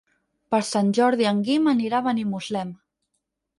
Per 0.55 0.59
Sant 0.69 0.89
Jordi 0.99 1.27
en 1.33 1.43
Guim 1.51 1.71
anirà 1.73 2.01
a 2.01 2.07
Benimuslem. 2.09 2.75